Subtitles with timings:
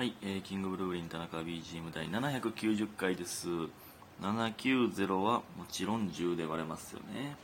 [0.00, 3.48] はい、えーキングブルーリン田中 BGM 第790回です。
[4.22, 7.36] 790はもちろん10で割れますよね。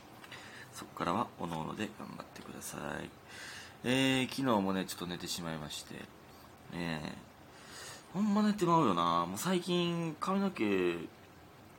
[0.73, 3.09] そこからはおのおので頑張ってください。
[3.83, 5.93] えー、昨日もねちょっと寝てしまいまして。
[5.93, 6.01] ね
[6.73, 7.13] え。
[8.11, 9.27] ほんま寝てまうよな。
[9.27, 10.95] もう最近髪の毛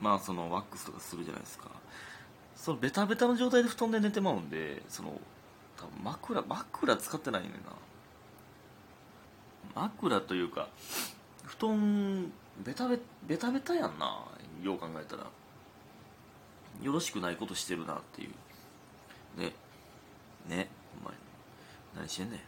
[0.00, 1.70] まあそのワックスとかするじゃないですか。
[2.54, 5.20] そのベタベタの状態で布団で寝てまうんでその
[5.76, 7.58] 多分枕枕使ってないねんな。
[9.74, 10.68] 枕というか
[11.44, 12.32] 布団
[12.64, 14.24] ベタベベタベタやんな。
[14.62, 15.26] よう考えたら。
[16.82, 19.40] よろしくないことしてるなっていう。
[19.40, 19.52] ね。
[20.48, 20.68] ね。
[21.00, 21.14] お前
[21.96, 22.40] 何してんねん。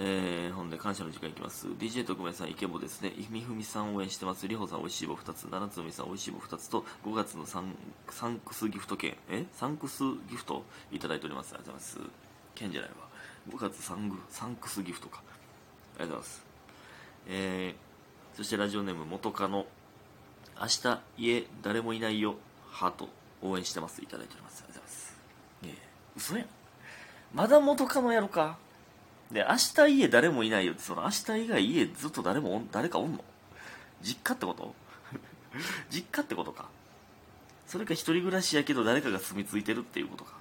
[0.00, 1.66] えー、ほんで感謝の時間いきます。
[1.66, 3.12] DJ 特命さんイケボですね。
[3.30, 4.46] みふみさん応援してます。
[4.46, 5.44] りほさんおいしい棒2つ。
[5.44, 7.74] 七つのみさんおいしい棒2つと5月のサン
[8.10, 9.16] サンクスギフト券。
[9.28, 9.46] え？
[9.52, 10.62] サンクスギフト？
[10.92, 11.54] いただいております。
[11.54, 12.10] ありがとうございます。
[12.54, 12.96] 券じゃないわ
[13.50, 15.22] 5月サングサンクスギフトか。
[15.98, 16.46] ありがとうございます。
[17.28, 19.66] えー、そしてラジオネーム元カノ、
[20.60, 22.36] 明日家誰もいないよ、
[22.70, 23.08] ハート、
[23.42, 24.02] 応援してます。
[24.02, 24.64] いただいております。
[24.64, 25.18] ありがとうございます。
[25.62, 25.82] いやいや
[26.16, 26.46] 嘘やん。
[27.34, 28.56] まだ元カノやろか。
[29.30, 29.56] で、明
[29.88, 33.22] 日家誰もいないよって、その明日以外家ずっと誰も、誰かおんの
[34.02, 34.74] 実家ってこと？
[35.90, 36.68] 実家ってことか。
[37.66, 40.34] それか一人暮らしやけど誰かが住み着いてるっていうことか。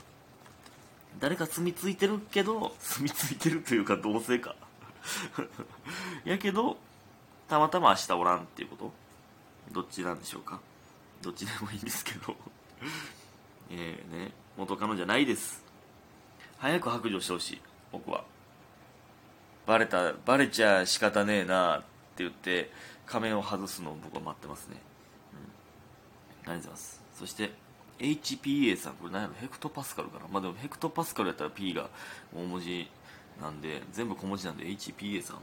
[1.20, 4.56] 誰か住み着いてるけど、住み着いてるというか同性か。
[6.26, 6.78] やけど
[7.48, 8.92] たまたま明日おらんっていうこと？
[9.72, 10.60] どっちなんでしょうか？
[11.22, 12.36] どっちでもいいんですけど。
[13.72, 14.32] ええね。
[14.58, 15.64] 元カノじゃないです。
[16.58, 17.62] 早く白状してほしい。
[17.92, 18.24] 僕は。
[19.66, 22.72] バレたバレちゃ仕方ねえなって言って
[23.06, 24.78] 仮面を外すのを僕は待ってますね、
[26.46, 27.02] うん、ありがとうございます？
[27.20, 27.52] そして
[28.00, 28.94] HPA さん。
[28.94, 29.34] これ何やろ？
[29.42, 30.28] ヘクトパスカルかな？
[30.32, 31.90] まあでもヘクトパスカルやったら P が
[32.34, 32.90] 大文字
[33.42, 35.38] なんで全部小文字なんで HPA さん。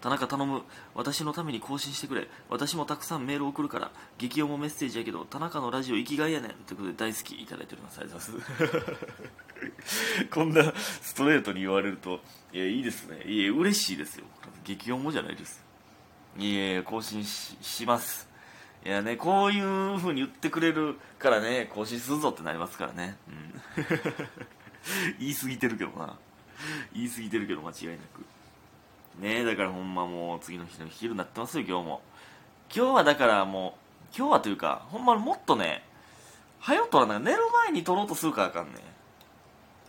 [0.00, 0.62] 田中頼む。
[0.94, 2.28] 私のために更新してくれ。
[2.50, 6.50] 私もたくさんメール送るから激音もメッセージやけど田中のラジオ生きがいやねん。
[6.66, 8.00] ということで大好きいただいております。
[8.00, 10.26] ありがとうございます。
[10.30, 12.20] こんなストレートに言われると
[12.52, 13.22] いやいいですね。
[13.24, 14.26] いや嬉しいですよ。
[14.62, 15.64] 激音もじゃないです。
[16.36, 18.28] いや更新しします。
[18.84, 23.54] いやねこういう風に言ってくれるからね更新するぞってなりますからね、うん、
[25.18, 26.18] 言い過ぎてるけどな。
[26.94, 28.24] 言い過ぎてるけど間違いなく。
[29.20, 32.02] ねえだからほんまもう次の日の昼になってますよ今日も。
[32.74, 33.78] 今日はだからも
[34.12, 35.84] う今日はというかほんまもっとね
[36.58, 38.80] 早よとらな寝る前に撮ろうとするからあかんね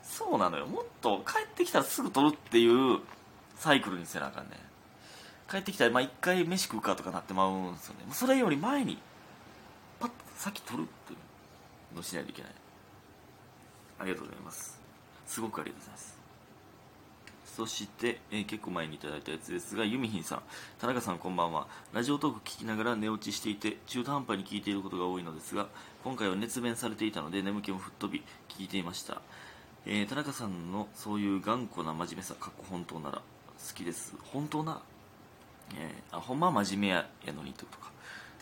[0.04, 0.68] そうなのよ。
[0.68, 3.00] もっと帰ってきたらすぐ撮るっていう
[3.56, 4.58] サイクルにせなあかんね
[5.50, 8.06] 帰ってきたらまあ一回飯食うかとかなってまうんですよね。
[8.12, 9.00] それより前に
[10.00, 11.16] パッと先撮るってい
[11.92, 12.52] うのをしないといけない。
[14.00, 14.80] ありがとうございます。
[15.26, 16.25] すごくありがとうございます。
[17.56, 20.42] そして、えー結構前にいただいたやつですが、ユミヒンさん、
[20.78, 21.68] 田中さんこんばんは。
[21.94, 25.68] ラジオトーク聞きながら寝落ちしていて、中途半端に聞いていることが多いのですが、
[26.04, 29.22] 今回は熱弁されていたので、眠気も吹っ飛び、聞いていました。
[29.86, 33.24] えー田中さんのそういう頑固な真面目さ、かっこ本当なら、好
[33.74, 34.16] きです。
[34.34, 34.82] 本当な、
[35.78, 37.92] えーあ、ほんまは真面目ややのにってことか。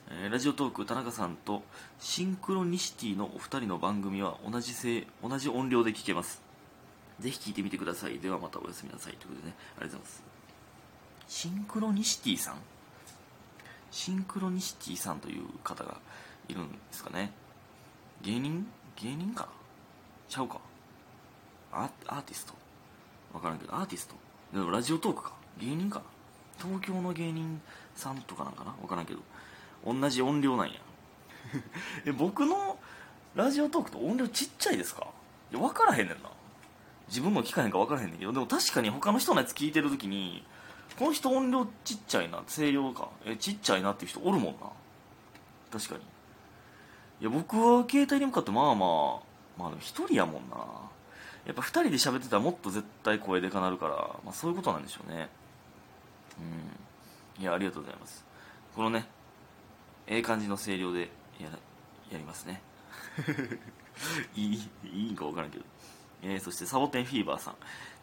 [0.09, 1.61] えーラジオトーク田中さんと
[1.99, 4.73] シンクロニシティのお二人の番組は同じ
[5.21, 6.41] 同じ音量で聞けます
[7.19, 8.19] ぜひ聞いてみてください。
[8.19, 9.13] ではまたおやすみなさい。
[9.13, 10.23] ということでね、ありがとうございます。
[11.27, 12.55] シンクロニシティさん？
[13.91, 15.97] シンクロニシティさんという方が
[16.47, 17.31] いるんですかね。
[18.21, 18.67] 芸人？
[18.95, 19.47] 芸人か？
[20.27, 20.59] ちゃうか？
[21.71, 22.53] アアーティスト？
[23.33, 24.15] わからんけど、アーティスト？
[24.53, 25.33] でもラジオトークか？
[25.59, 26.05] 芸人かな？
[26.57, 27.61] 東京の芸人
[27.95, 28.75] さんとかなんかな？
[28.81, 29.19] わからんけど。
[29.85, 30.79] 同じ音量なんや。
[32.05, 32.77] え僕の
[33.35, 35.07] ラジオトークと音量ちっちゃいですか？
[35.51, 36.29] いや分からへんねんな。
[37.13, 40.43] 自分も聞かへんか分からへんねんけどでも確かに他の人のやつ聞いてる時に
[40.97, 44.69] この人音量ちっちゃいな声量かえちっちゃいなっていう人おるもんな。
[45.71, 46.01] 確かに。
[47.21, 49.19] いや僕は携帯に向かってまあまあ
[49.57, 50.57] まあでも一人やもんな。
[51.45, 55.29] やっぱ二人で喋ってたらもっと絶対声でかなるから、まあ、そういうことなんでしょうね。
[57.37, 57.43] うん。
[57.43, 58.25] いやありがとうございます。
[58.75, 59.05] このね
[60.07, 61.47] ええ感じの声量でや
[62.11, 62.61] やりますね。
[64.35, 65.65] いいいいんか分からんけど。
[66.23, 67.55] えーそしてサボテンフィーバーさん。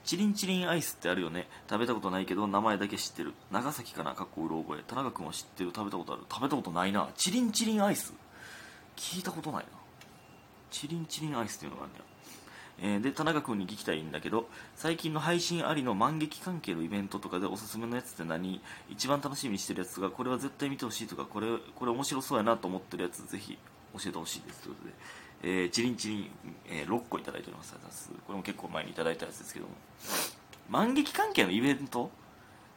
[0.05, 1.47] チリンチリンアイスってあるよね。
[1.69, 3.35] 食べたことないけど名前だけ知ってる。
[3.51, 4.15] 長崎かな？
[4.15, 4.83] かっこうろ覚え。
[4.87, 5.73] 田中君は知ってる。
[5.75, 6.23] 食べたことある。
[6.31, 7.09] 食べたことないな。
[7.17, 8.15] チリンチリンアイス？
[8.97, 9.71] 聞いたことないな。
[10.71, 12.05] チリンチリンアイスっていうのがあるんだよ。
[12.83, 18.63] えーで田中君に聞きたいんだけど最近の配信ありの万劇関係のイベントとかでおすすめのやつって何？
[18.89, 23.59] 一番楽しみにしてるやつがこれは絶対見てほしいとかこれこれ面白そうやなと思ってるやつぜひ
[23.93, 24.63] 教えてほしいです。
[24.63, 24.95] ということで、
[25.43, 26.31] えーチリンチリン、
[26.69, 27.75] えー6個いただいております
[28.27, 29.73] これも結構前にいただいたやつですけども。
[30.69, 32.11] 万劇関係のイベント？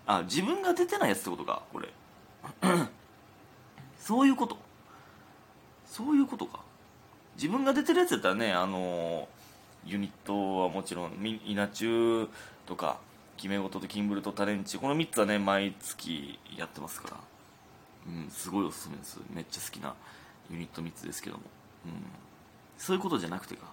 [0.08, 1.90] あ自分が出てないやつってことかこれ。
[4.00, 4.58] そういうこと。
[5.86, 6.60] そういうことか。
[7.36, 9.28] 自分が出てるやつやったらねあの
[9.86, 12.28] ユニットはもちろん稲中
[12.66, 13.00] とか
[13.38, 14.78] 決め事とキンブルとタレンチ。
[14.78, 17.18] この3つはね毎月やってますから。
[18.08, 19.20] うんすごいおすすめです。
[19.34, 19.94] めっちゃ好きな
[20.50, 21.44] ユニット3つですけども。
[21.86, 21.92] うん。
[22.84, 23.66] そういうことじゃなくてか。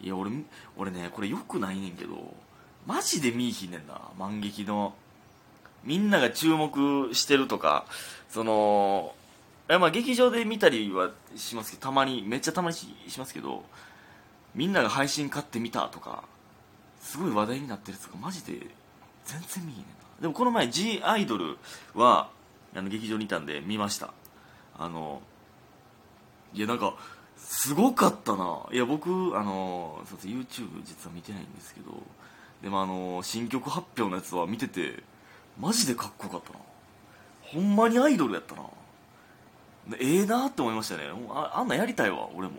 [0.00, 0.32] いや俺
[0.76, 2.34] 俺ねこれよくないねんけど
[2.84, 4.94] マジで見いひんねんな万劇の。
[5.84, 7.86] みんなが注目してるとか
[8.28, 9.14] その
[9.68, 13.64] いまあ劇場で見たりはしますけどたまにめっちゃたまにしますけど
[14.54, 16.24] みんなが配信買ってみたとか
[17.00, 18.66] すごい話題になってるやつがマジで
[19.24, 20.22] 全然見えねえな。
[20.22, 21.56] でもこの前 G アイドル
[21.94, 22.30] は
[22.76, 24.12] あの劇場にいたんで見ました。
[24.78, 25.20] あの
[26.54, 26.94] いやなんか
[27.44, 28.60] すごかったな。
[28.72, 31.92] いや僕あのそう YouTube 実は見てないんですけど
[32.62, 35.02] でもあの新曲発表のやつは見てて
[35.60, 36.58] マジでかっこよかったな。
[37.42, 38.62] ほんまにアイドルやったな。
[39.98, 41.04] ええー、なって思いましたね。
[41.30, 42.54] ああんなやりたいわ俺も。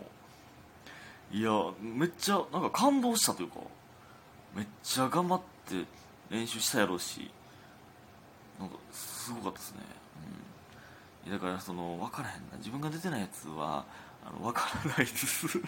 [1.32, 1.50] いや
[1.80, 3.56] めっちゃなんか感動したというか
[4.54, 5.84] めっちゃ頑張って
[6.30, 7.28] 練習したやろうし
[8.60, 9.78] なんかすごかったですね、
[11.26, 12.58] うん、だからその分からへんな。
[12.58, 13.84] 自分が出てないやつは
[14.24, 15.58] あの分からないです。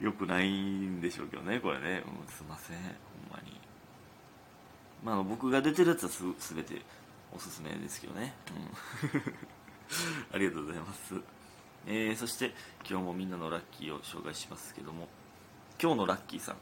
[0.00, 2.76] よくないんでしょうけどねこれね、うん、すいません。
[2.76, 2.86] ほん
[3.32, 3.60] まに。
[5.04, 6.22] まあ僕が出てるやつはす
[6.54, 6.82] 全て
[7.32, 9.22] おすすめですけどね、うん、
[10.34, 11.14] ありがとうございます、
[11.86, 12.54] えー、そして
[12.88, 15.08] 今日もみんなのラッキーを紹介しますけども。
[15.80, 16.56] 今日のラッキーさん。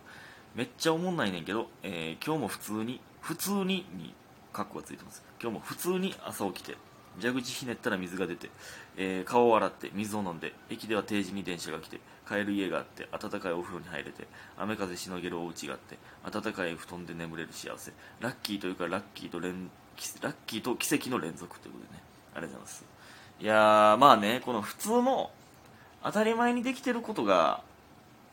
[0.57, 4.15] めっちゃおもんないねんけど、えー、今日も普通に普通にに
[4.53, 5.23] カッコがついてます。
[5.41, 6.77] 今日も普通に朝起きて
[7.21, 8.51] 蛇口ひねったら水が出て、
[8.97, 14.27] えー、顔を洗って水を飲んで駅では定時に電車が来て帰る家があって暖かいお風呂に入れて
[14.59, 15.99] 雨風しのげるお家があって
[16.31, 17.93] 暖かい布団で眠れる幸せ。
[18.21, 19.71] ラッキーというかラッキーと連
[20.23, 22.03] ラッキーと奇跡の連続ということでね。
[22.35, 22.85] ありがとうございます。
[23.41, 25.31] いやまあねこの普通の
[26.03, 27.63] 当たり前にできてることが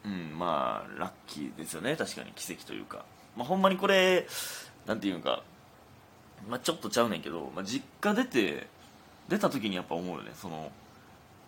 [0.05, 1.95] うんまあラッキーですよね。
[1.95, 3.05] 確かに奇跡というか。
[3.35, 4.27] まあほんまにこれ
[4.85, 5.43] なんていうか
[6.49, 8.67] まあ、ちょっとちゃうねんけど、まあ、実家出て
[9.31, 10.31] 出た時にやっぱ思うよね。
[10.35, 10.71] その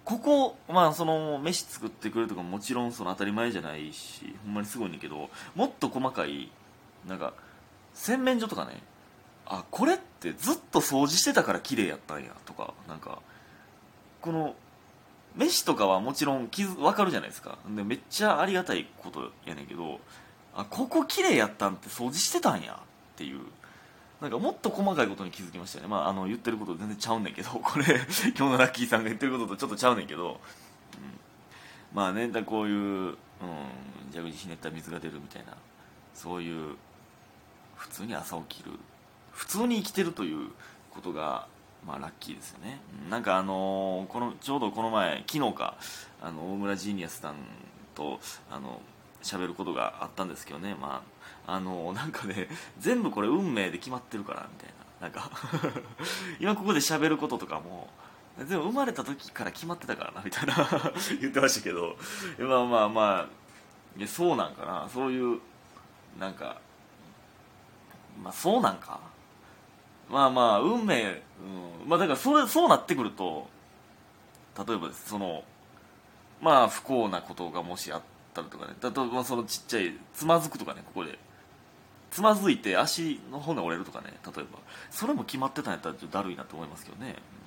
[0.06, 6.50] ここまあその飯作ってくれるとかももちろんその当たり前じゃないしほんまにすごいねんけどもっと細かい
[7.07, 7.33] なんか
[7.94, 8.81] 洗面所とかね
[9.45, 13.19] あこれってずっと掃除してたから綺麗やったんやとかなんか
[14.21, 14.56] この
[15.35, 17.57] 飯とかはもちろん分かるじゃないですか。
[17.75, 20.00] でめっちゃありがたいことやねんけど
[20.56, 23.41] あここ綺麗やったんって掃除してたんやっていう。
[24.23, 27.83] なんかもっと細かいことに気づきましたね、まあ、あの言ってること全然ちゃうねんけど これ
[28.37, 30.37] 今日のラッキーさんが言ってることとちょっとちゃうねんけど、うん、
[31.93, 33.15] まあねだこういう、うん、
[34.13, 35.57] 蛇口ひねった水が出るみたいな
[36.13, 36.77] そういう
[37.75, 38.71] 普通に朝起きる
[39.33, 40.51] 普通に生きてるという
[40.91, 41.47] ことが
[41.85, 42.79] まあラッキーですよね、
[43.09, 45.75] なんかあのー、このちょうどこの前昨日か
[46.21, 47.35] あの大村ジーニアスさん
[47.93, 48.79] とあの
[49.23, 50.75] 喋ることがあったんですけどね。
[50.79, 51.03] ま
[51.47, 52.47] ああのなんかね
[52.79, 54.83] 全部これ運命で決まってるからみたいな。
[55.01, 55.29] なんか
[56.39, 57.89] 今ここで喋ることとかも
[58.37, 60.55] 全部生まれた時から決まってたからなみたいな
[61.19, 61.97] 言ってましたけど。
[62.39, 63.27] まあまあま
[64.01, 64.87] あそうなんかな。
[64.93, 65.41] そういう
[66.19, 66.57] なんか
[68.21, 68.99] まあそうなんか。
[70.09, 71.23] まあまあ運命、
[71.81, 73.47] うん、まあだからそれそうなってくると
[74.68, 75.44] 例えばその
[76.42, 78.01] まあ不幸なことがもしあっ
[78.33, 78.73] ったりとかね。
[78.81, 81.18] 例えばそのちっちゃいつまずくとかねここで。
[82.11, 84.59] つまずいて足の骨折れるとかね例えば。
[84.92, 87.44] それも決まってたんやったらちょっとだるいなと思いますけどね、うん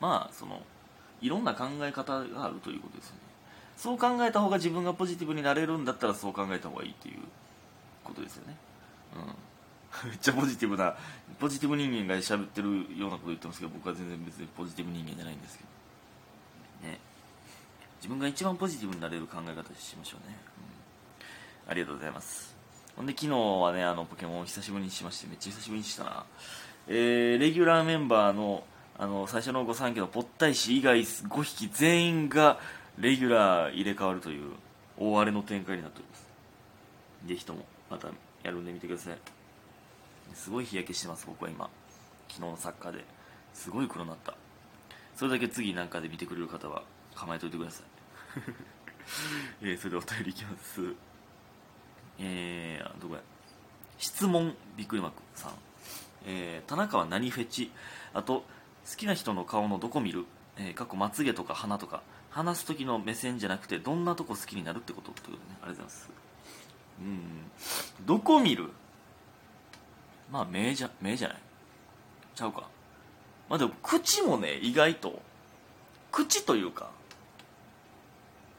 [0.00, 0.60] まあその
[1.22, 3.20] いろんな考え方があるということですよね。
[3.76, 7.20] そう考えた方が自分がポジティブになれるんだったらそう考えた方がいいっていう
[8.04, 8.56] ことですよね。
[10.04, 10.10] うん。
[10.10, 10.94] めっちゃポジティブな
[11.38, 15.73] ポジティブ人間が喋ってるようなこと言ってますけど僕は全然別にポジティブ人間じゃないんですけど。
[18.04, 20.36] 自分が一番ポジティブになれる考え方しましょうね、
[21.64, 22.54] うん、ありがとうございます。
[22.94, 26.26] ほんで昨日はねあのポケモン久しぶりにしましてめっちゃ久しぶりにしたな。
[26.86, 28.62] えー、レギュラーメンバーの
[28.98, 32.58] あの最初の御三家のぽったいし以外5匹全員が
[32.98, 34.52] レギュラー入れ替わるという
[34.98, 36.26] 大荒れの展開になっております。
[37.24, 38.08] ぜひともまた
[38.42, 39.18] やるんでみてください。
[40.34, 41.70] すごい日焼けしてます僕は今。
[42.28, 43.02] 昨日のサッカーで。
[43.54, 44.34] すごい黒になった。
[45.16, 46.82] それだけ次なんかで見てくれる方は
[47.14, 47.93] 構えといてください。
[49.62, 50.80] えー、それでお便りいきます。
[52.18, 53.20] えー、どこや？
[53.98, 55.52] 質問びっくりマークさん、
[56.26, 57.70] えー、田中は何フェチ？
[58.12, 58.44] あと
[58.88, 60.24] 好きな人の顔のどこ見る、
[60.58, 62.02] えー、過去まつげとか鼻とか。
[62.30, 65.12] 話す時の目線じゃなくてどんなとこ好きになるってこと？
[65.12, 65.38] ってことね。
[65.62, 66.10] ありがとうございます。
[68.00, 68.06] うん。
[68.06, 68.70] どこ見る？
[70.32, 71.38] まあ目じゃ目じゃない？
[72.34, 72.68] ちゃうか。
[73.48, 75.22] まあでも口もね意外と。
[76.10, 76.90] 口というか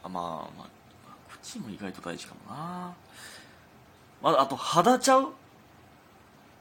[0.06, 0.24] あまあ
[0.58, 0.68] まあ
[1.30, 2.94] 口も意外と大事かもな。
[4.22, 5.34] まああと肌ちゃう？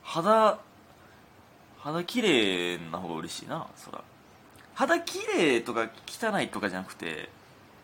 [0.03, 0.59] 肌
[1.79, 4.03] 肌綺麗な方が嬉しいなそら。
[4.75, 7.29] 肌綺麗とか汚いとかじゃなくて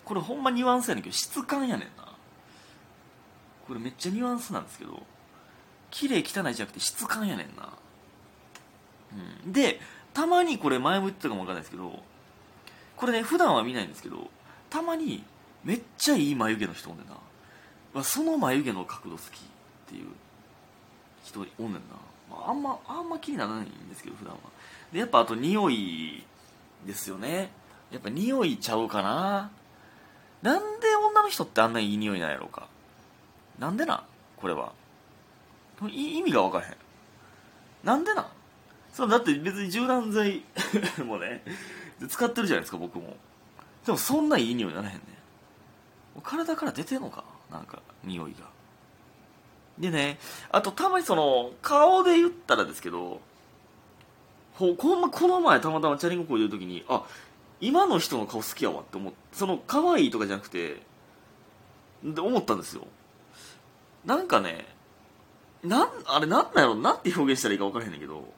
[0.05, 2.11] これほんまニュアンスやねんけど質感やねんな。
[3.69, 5.01] これめっちゃニュアンスなんですけど
[5.91, 7.69] 綺麗汚いじゃなくて質感やねんな、
[9.45, 9.79] うん、で
[10.13, 12.03] たまにこれ前も言ってたかもわかんないですけど
[12.97, 14.29] これね普段は見ないんですけど
[14.71, 15.23] たまに
[15.65, 17.15] めっちゃいい眉毛の人おんねんな。
[17.93, 19.29] まあその眉毛の角度好きっ
[19.89, 20.07] ていう
[21.25, 21.81] 人おんねんな、
[22.31, 24.41] まあ、あんまあんま気にならないんですけど普段は。
[24.93, 26.25] でやっぱあと匂い
[26.87, 27.51] ですよね。
[27.91, 29.51] やっぱ匂いちゃうかな。
[30.43, 32.69] なんで女の人ってあんないい匂いなんやろうか。
[33.59, 34.05] なんでな
[34.37, 34.73] これは。
[35.89, 36.77] 意味が分からへん。
[37.85, 38.29] なんでな。
[38.93, 40.43] そだって別に柔軟剤
[41.07, 41.43] もね
[42.09, 43.17] 使ってるじゃないですか僕も。
[43.85, 45.01] でもそんないい匂いならへんね
[46.23, 47.25] 体から出てんのか？
[47.51, 48.49] なんか匂いが。
[49.79, 50.19] でね
[50.51, 53.21] あとたまにその顔で言ったらですけど
[54.55, 57.05] ほこのこの前たまたまチャリンコこいでる時にあ
[57.61, 60.83] 今の人の顔好きやわって思ってその可愛いとかじゃなくて
[62.05, 62.87] で思ったんですよ。
[64.05, 64.67] なんかね
[65.63, 66.75] なんあれなんなんやろ？
[66.75, 68.33] なんて表現したらいいか分からへんねんけど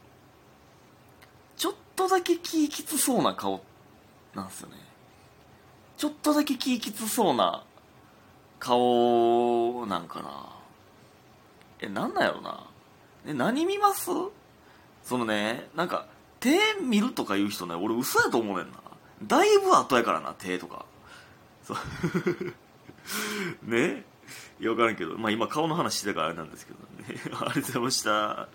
[1.57, 3.63] ちょっとだけ気きつそうな顔
[4.35, 4.77] なんですよね。
[6.03, 7.63] ちょっとだけ気きつそうな
[8.59, 10.49] 顔なんかな。
[11.79, 12.67] えなんなんやろな。
[13.25, 14.11] え何見ます？
[15.05, 16.09] そのねなんか
[16.41, 18.81] 手見るとか言う人ね俺嘘やと思うねんな。
[19.29, 20.87] だいぶ後やからな手とか。
[21.63, 21.77] そう。
[23.71, 24.05] ね。
[24.59, 25.17] いや分からんけど。
[25.17, 26.79] まあ今顔の話してたからあれなんですけど
[27.15, 27.21] ね。
[27.39, 28.49] ありがとうございました。